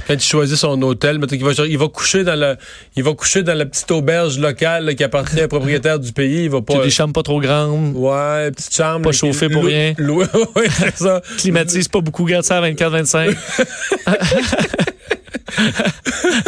Quand 0.07 0.15
il 0.15 0.21
choisit 0.21 0.57
son 0.57 0.81
hôtel, 0.81 1.19
qu'il 1.27 1.43
va, 1.43 1.51
il 1.65 1.77
va 1.77 1.87
coucher 1.87 2.23
dans 2.23 2.35
la, 2.35 2.57
il 2.95 3.03
va 3.03 3.13
coucher 3.13 3.43
dans 3.43 3.57
la 3.57 3.65
petite 3.65 3.89
auberge 3.91 4.37
locale 4.37 4.85
là, 4.85 4.93
qui 4.95 5.03
appartient 5.03 5.39
un 5.39 5.47
propriétaire 5.47 5.97
du 5.97 6.11
pays. 6.11 6.43
Il 6.43 6.49
va 6.49 6.59
Tu 6.59 6.73
as 6.73 6.79
pas. 6.79 6.83
des 6.83 6.89
chambres 6.89 7.13
pas 7.13 7.23
trop 7.23 7.39
grandes, 7.39 7.95
Ouais, 7.95 8.51
petite 8.51 8.75
chambre. 8.75 9.03
Pas 9.03 9.11
chauffée 9.13 9.47
pour 9.49 9.63
rien. 9.63 9.93
c'est 10.77 10.97
ça. 10.97 11.21
climatise 11.37 11.87
pas 11.87 12.01
beaucoup, 12.01 12.25
garde 12.25 12.43
ça 12.43 12.57
à 12.57 12.69
24-25. 12.69 13.29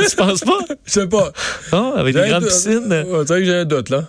tu 0.09 0.15
penses 0.17 0.41
pas? 0.41 0.59
Je 0.85 0.91
sais 0.91 1.07
pas. 1.07 1.31
Non, 1.71 1.95
avec 1.95 2.13
J'ai 2.15 2.23
des 2.23 2.29
grandes 2.29 2.45
piscines, 2.45 2.87
c'est 2.89 3.03
vrai 3.03 3.39
que 3.39 3.45
j'ai 3.45 3.55
un 3.55 3.65
doute, 3.65 3.89
là. 3.89 4.03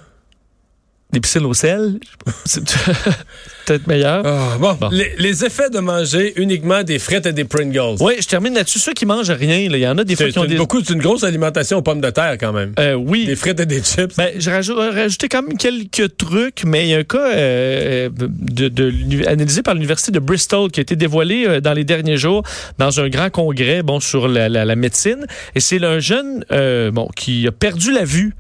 Des 1.17 1.21
piscines 1.21 1.47
au 1.47 1.55
sel, 1.55 1.99
c'est 2.45 2.63
peut-être 3.67 3.87
meilleur. 3.87 4.23
Ah, 4.27 4.57
bon, 4.61 4.75
Bon. 4.79 4.89
Les, 4.93 5.13
les 5.19 5.45
effets 5.47 5.71
de 5.71 5.79
manger 5.79 6.35
uniquement 6.37 6.83
des 6.83 6.99
frites 6.99 7.25
et 7.25 7.33
des 7.33 7.45
Pringles. 7.45 7.97
Oui, 8.01 8.15
je 8.21 8.27
termine 8.29 8.53
là-dessus. 8.55 8.79
Ceux 8.79 8.93
qui 8.93 9.07
mangent 9.07 9.31
rien, 9.31 9.57
il 9.57 9.75
y 9.77 9.87
en 9.89 9.97
a 9.97 10.05
des 10.05 10.15
fois 10.15 10.29
qui 10.29 10.39
ont 10.39 10.43
c'est 10.43 10.49
des... 10.49 10.57
beaucoup, 10.57 10.81
c'est 10.85 10.93
une 10.93 11.01
grosse 11.01 11.25
alimentation 11.25 11.79
aux 11.79 11.83
pommes 11.83 12.03
de 12.03 12.11
terre, 12.11 12.37
quand 12.39 12.53
même. 12.53 12.73
Euh, 12.79 12.93
oui. 12.95 13.25
Des 13.25 13.35
frites 13.37 13.59
et 13.61 13.65
des 13.67 13.83
chips. 13.83 14.15
Ben, 14.19 14.31
j'ai 14.37 14.51
rajou- 14.51 14.75
rajouté 14.75 15.29
quand 15.29 15.43
même 15.43 15.57
quelques 15.57 16.17
trucs, 16.19 16.65
mais 16.67 16.85
il 16.87 16.91
y 16.91 16.95
a 16.95 16.99
un 16.99 17.05
cas 17.05 17.31
euh, 17.35 18.11
de, 18.19 18.69
de 18.69 18.85
l'uni- 18.85 19.27
analysé 19.27 19.63
par 19.63 19.73
l'Université 19.75 20.13
de 20.13 20.19
Bristol 20.19 20.71
qui 20.71 20.81
a 20.81 20.83
été 20.83 20.95
dévoilé 20.97 21.47
euh, 21.47 21.61
dans 21.63 21.73
les 21.73 21.85
derniers 21.85 22.19
jours 22.19 22.43
dans 22.79 23.01
un 23.01 23.09
grand 23.09 23.31
congrès 23.31 23.83
bon, 23.83 24.01
sur 24.01 24.29
la, 24.29 24.51
la- 24.51 24.67
la 24.67 24.77
médecine. 24.77 25.27
Et 25.55 25.61
c'est 25.61 25.83
un 25.83 25.99
jeune 25.99 26.45
euh, 26.53 26.91
bon, 26.91 27.09
qui 27.17 27.47
a 27.49 27.53
perdu 27.53 27.93
la 27.93 28.05
vue 28.05 28.35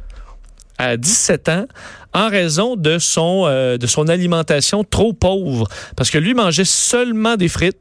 à 0.79 0.97
17 0.97 1.49
ans 1.49 1.67
en 2.13 2.29
raison 2.29 2.77
de 2.77 2.99
son, 2.99 3.45
euh, 3.47 3.77
de 3.77 3.87
son 3.87 4.09
alimentation 4.09 4.85
trop 4.85 5.13
pauvre. 5.13 5.69
Parce 5.97 6.11
que 6.11 6.19
lui 6.19 6.35
mangeait 6.35 6.65
seulement 6.65 7.37
des 7.37 7.49
frites, 7.49 7.77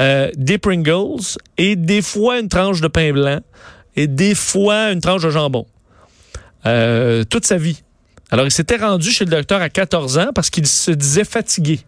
euh, 0.00 0.30
des 0.36 0.58
Pringles 0.58 1.36
et 1.58 1.76
des 1.76 2.02
fois 2.02 2.38
une 2.38 2.48
tranche 2.48 2.80
de 2.80 2.88
pain 2.88 3.12
blanc 3.12 3.40
et 3.96 4.06
des 4.06 4.34
fois 4.34 4.92
une 4.92 5.00
tranche 5.00 5.22
de 5.22 5.30
jambon. 5.30 5.66
Euh, 6.66 7.24
toute 7.24 7.46
sa 7.46 7.58
vie. 7.58 7.82
Alors, 8.30 8.44
il 8.44 8.50
s'était 8.50 8.76
rendu 8.76 9.10
chez 9.10 9.24
le 9.24 9.30
docteur 9.30 9.60
à 9.60 9.68
14 9.68 10.18
ans 10.18 10.30
parce 10.34 10.50
qu'il 10.50 10.66
se 10.66 10.90
disait 10.90 11.24
fatigué. 11.24 11.80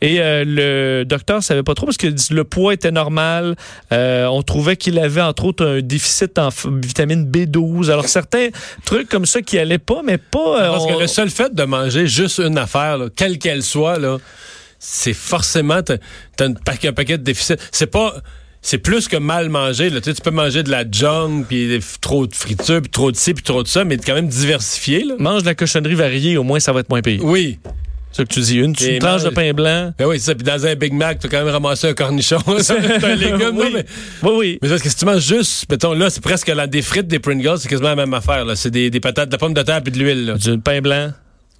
Et 0.00 0.20
euh, 0.20 0.44
le 0.46 1.04
docteur 1.04 1.42
savait 1.42 1.62
pas 1.62 1.74
trop 1.74 1.86
parce 1.86 1.96
que 1.96 2.08
le 2.32 2.44
poids 2.44 2.74
était 2.74 2.90
normal. 2.90 3.56
Euh, 3.92 4.26
on 4.26 4.42
trouvait 4.42 4.76
qu'il 4.76 4.98
avait 4.98 5.20
entre 5.20 5.44
autres 5.44 5.66
un 5.66 5.80
déficit 5.80 6.38
en 6.38 6.48
vitamine 6.82 7.30
B12. 7.30 7.90
Alors 7.90 8.08
certains 8.08 8.48
trucs 8.84 9.08
comme 9.08 9.26
ça 9.26 9.42
qui 9.42 9.58
allaient 9.58 9.78
pas, 9.78 10.02
mais 10.04 10.18
pas. 10.18 10.62
Euh, 10.62 10.70
parce 10.70 10.86
que 10.86 10.98
le 10.98 11.06
seul 11.06 11.30
fait 11.30 11.54
de 11.54 11.62
manger 11.64 12.06
juste 12.06 12.38
une 12.38 12.58
affaire, 12.58 12.98
quelle 13.16 13.38
qu'elle 13.38 13.62
soit, 13.62 13.98
là, 13.98 14.18
c'est 14.78 15.12
forcément 15.12 15.82
t'as, 15.82 15.96
un, 16.40 16.52
paquet 16.54 17.18
de 17.18 17.22
déficits. 17.22 17.56
C'est 17.70 17.86
pas 17.86 18.14
c'est 18.62 18.78
plus 18.78 19.08
que 19.08 19.16
mal 19.16 19.48
manger. 19.48 19.90
Là. 19.90 20.00
Tu, 20.00 20.10
sais, 20.10 20.14
tu 20.14 20.22
peux 20.22 20.30
manger 20.30 20.62
de 20.62 20.70
la 20.70 20.84
junk, 20.90 21.44
puis 21.48 21.80
trop 22.00 22.26
de 22.26 22.34
friture, 22.34 22.82
puis 22.82 22.90
trop 22.90 23.10
de 23.10 23.16
ci, 23.16 23.32
puis 23.34 23.42
trop 23.42 23.62
de 23.62 23.68
ça, 23.68 23.84
mais 23.84 23.96
quand 23.96 24.14
même 24.14 24.28
diversifié. 24.28 25.04
Là. 25.04 25.14
Mange 25.18 25.42
de 25.42 25.46
la 25.46 25.54
cochonnerie 25.54 25.94
variée, 25.94 26.36
au 26.36 26.42
moins 26.42 26.60
ça 26.60 26.72
va 26.72 26.80
être 26.80 26.90
moins 26.90 27.00
payé. 27.02 27.20
Oui. 27.22 27.58
C'est 28.12 28.26
que 28.26 28.32
tu 28.32 28.40
dis. 28.40 28.56
Une, 28.56 28.74
une 28.80 28.98
tranche 28.98 29.22
de 29.22 29.30
pain 29.30 29.52
blanc. 29.52 29.92
Ben 29.98 30.06
oui, 30.06 30.18
c'est 30.18 30.26
ça. 30.26 30.34
Puis 30.34 30.44
dans 30.44 30.66
un 30.66 30.74
Big 30.74 30.92
Mac, 30.92 31.20
tu 31.20 31.26
as 31.26 31.30
quand 31.30 31.44
même 31.44 31.52
ramassé 31.52 31.88
un 31.88 31.94
cornichon. 31.94 32.38
c'est 32.58 33.04
un 33.04 33.14
légume. 33.14 33.52
oui. 33.58 33.70
mais, 33.72 33.84
oui, 34.22 34.30
oui. 34.36 34.58
Mais 34.62 34.68
parce 34.68 34.82
que 34.82 34.88
si 34.88 34.96
tu 34.96 35.04
manges 35.04 35.26
juste, 35.26 35.70
mettons, 35.70 35.94
là, 35.94 36.10
c'est 36.10 36.22
presque 36.22 36.48
la, 36.48 36.66
des 36.66 36.82
frites, 36.82 37.06
des 37.06 37.18
Pringles, 37.18 37.58
c'est 37.58 37.68
quasiment 37.68 37.90
la 37.90 37.96
même 37.96 38.14
affaire. 38.14 38.44
Là. 38.44 38.56
C'est 38.56 38.70
des, 38.70 38.90
des 38.90 39.00
patates, 39.00 39.28
de 39.28 39.32
la 39.34 39.38
pomme 39.38 39.54
de 39.54 39.62
terre 39.62 39.82
puis 39.82 39.92
de 39.92 39.98
l'huile. 39.98 40.34
Du 40.38 40.58
pain 40.58 40.80
blanc 40.80 41.12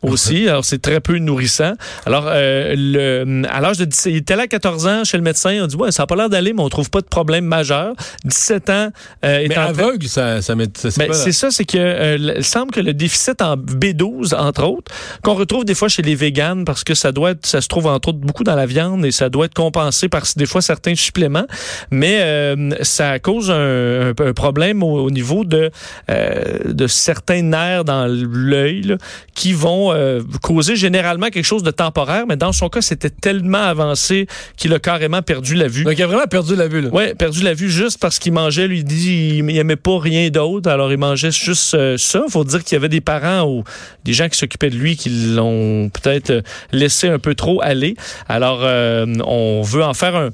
aussi. 0.02 0.48
Alors, 0.48 0.64
c'est 0.64 0.80
très 0.80 1.00
peu 1.00 1.18
nourrissant. 1.18 1.72
Alors, 2.06 2.24
euh, 2.26 2.74
le, 2.76 3.42
à 3.48 3.60
l'âge 3.60 3.78
de 3.78 3.84
17, 3.84 4.12
il 4.12 4.16
était 4.16 4.36
là 4.36 4.42
à 4.42 4.46
14 4.46 4.86
ans 4.86 5.04
chez 5.04 5.16
le 5.16 5.22
médecin. 5.22 5.58
On 5.62 5.66
dit, 5.66 5.76
ouais, 5.76 5.92
ça 5.92 6.02
n'a 6.02 6.06
pas 6.06 6.16
l'air 6.16 6.28
d'aller, 6.28 6.52
mais 6.52 6.62
on 6.62 6.68
trouve 6.68 6.90
pas 6.90 7.00
de 7.00 7.06
problème 7.06 7.44
majeur. 7.44 7.94
17 8.24 8.70
ans. 8.70 8.88
Euh, 9.24 9.46
mais 9.48 9.56
aveugle, 9.56 10.06
ça, 10.06 10.42
ça, 10.42 10.54
met, 10.54 10.66
ben, 10.66 11.12
C'est 11.12 11.32
ça, 11.32 11.50
c'est 11.50 11.64
que 11.64 11.78
euh, 11.78 12.34
il 12.36 12.44
semble 12.44 12.72
que 12.72 12.80
le 12.80 12.94
déficit 12.94 13.42
en 13.42 13.56
B12, 13.56 14.34
entre 14.34 14.64
autres, 14.64 14.92
qu'on 15.22 15.34
retrouve 15.34 15.64
des 15.64 15.74
fois 15.74 15.88
chez 15.88 16.02
les 16.02 16.14
véganes, 16.14 16.64
parce 16.64 16.84
que 16.84 16.94
ça 16.94 17.12
doit 17.12 17.32
être, 17.32 17.46
ça 17.46 17.60
se 17.60 17.68
trouve 17.68 17.86
entre 17.86 18.08
autres 18.08 18.18
beaucoup 18.18 18.44
dans 18.44 18.54
la 18.54 18.66
viande 18.66 19.04
et 19.04 19.10
ça 19.10 19.28
doit 19.28 19.46
être 19.46 19.54
compensé 19.54 20.08
par 20.08 20.22
des 20.36 20.46
fois 20.46 20.62
certains 20.62 20.94
suppléments, 20.94 21.46
mais 21.90 22.18
euh, 22.20 22.70
ça 22.82 23.18
cause 23.18 23.50
un, 23.50 24.10
un, 24.10 24.32
problème 24.32 24.82
au, 24.82 25.04
au, 25.04 25.10
niveau 25.10 25.44
de, 25.44 25.70
euh, 26.10 26.58
de 26.64 26.86
certains 26.86 27.42
nerfs 27.42 27.84
dans 27.84 28.06
l'œil 28.06 28.96
qui 29.34 29.52
vont 29.52 29.89
euh, 29.90 30.22
causer 30.42 30.76
généralement 30.76 31.28
quelque 31.28 31.44
chose 31.44 31.62
de 31.62 31.70
temporaire, 31.70 32.24
mais 32.28 32.36
dans 32.36 32.52
son 32.52 32.68
cas, 32.68 32.80
c'était 32.80 33.10
tellement 33.10 33.62
avancé 33.62 34.26
qu'il 34.56 34.72
a 34.72 34.78
carrément 34.78 35.22
perdu 35.22 35.54
la 35.54 35.68
vue. 35.68 35.84
Donc, 35.84 35.94
il 35.96 36.02
a 36.02 36.06
vraiment 36.06 36.26
perdu 36.26 36.56
la 36.56 36.68
vue, 36.68 36.80
là. 36.80 36.90
Oui, 36.92 37.14
perdu 37.14 37.42
la 37.42 37.54
vue 37.54 37.70
juste 37.70 37.98
parce 38.00 38.18
qu'il 38.18 38.32
mangeait, 38.32 38.66
lui, 38.66 38.78
il 38.78 38.84
dit, 38.84 39.38
il 39.38 39.44
n'aimait 39.44 39.76
pas 39.76 39.98
rien 39.98 40.28
d'autre, 40.30 40.70
alors 40.70 40.92
il 40.92 40.98
mangeait 40.98 41.30
juste 41.30 41.74
euh, 41.74 41.96
ça. 41.98 42.22
faut 42.28 42.44
dire 42.44 42.62
qu'il 42.64 42.74
y 42.74 42.76
avait 42.76 42.88
des 42.88 43.00
parents 43.00 43.42
ou 43.42 43.64
des 44.04 44.12
gens 44.12 44.28
qui 44.28 44.38
s'occupaient 44.38 44.70
de 44.70 44.76
lui 44.76 44.96
qui 44.96 45.10
l'ont 45.10 45.90
peut-être 45.90 46.42
laissé 46.72 47.08
un 47.08 47.18
peu 47.18 47.34
trop 47.34 47.60
aller. 47.62 47.94
Alors, 48.28 48.60
euh, 48.62 49.06
on 49.24 49.62
veut 49.62 49.82
en 49.82 49.94
faire 49.94 50.16
un 50.16 50.30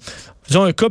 disons, 0.48 0.64
un 0.64 0.72
cas 0.72 0.88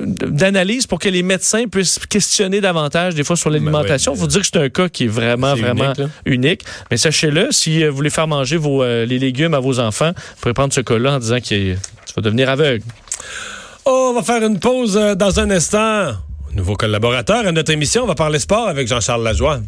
d'analyse 0.00 0.86
pour 0.86 0.98
que 0.98 1.08
les 1.08 1.22
médecins 1.22 1.66
puissent 1.68 1.98
questionner 2.08 2.60
davantage 2.60 3.14
des 3.14 3.24
fois 3.24 3.36
sur 3.36 3.50
l'alimentation. 3.50 4.14
Il 4.14 4.20
faut 4.20 4.26
dire 4.26 4.40
que 4.40 4.46
c'est 4.46 4.58
un 4.58 4.68
cas 4.68 4.88
qui 4.88 5.04
est 5.04 5.08
vraiment, 5.08 5.54
vraiment 5.54 5.92
unique, 6.24 6.62
Mais 6.90 6.96
sachez-le, 6.96 7.48
si 7.50 7.86
vous 7.86 7.94
voulez 7.94 8.10
faire 8.10 8.26
manger 8.26 8.56
vos, 8.56 8.82
euh, 8.82 9.06
les 9.06 9.18
légumes 9.18 9.54
à 9.54 9.60
vos 9.60 9.78
enfants, 9.78 10.12
vous 10.16 10.40
pouvez 10.40 10.54
prendre 10.54 10.72
ce 10.72 10.80
cas-là 10.80 11.14
en 11.14 11.18
disant 11.18 11.38
que 11.40 11.46
tu 11.46 11.76
vas 12.16 12.22
devenir 12.22 12.48
aveugle. 12.50 12.84
Oh, 13.84 14.12
on 14.12 14.14
va 14.14 14.22
faire 14.22 14.44
une 14.44 14.58
pause 14.58 14.96
euh, 14.96 15.14
dans 15.14 15.40
un 15.40 15.50
instant. 15.50 16.12
Nouveau 16.54 16.74
collaborateur 16.74 17.46
à 17.46 17.52
notre 17.52 17.72
émission, 17.72 18.02
on 18.02 18.06
va 18.06 18.14
parler 18.14 18.38
sport 18.38 18.68
avec 18.68 18.88
Jean-Charles 18.88 19.22
Lajoie. 19.22 19.60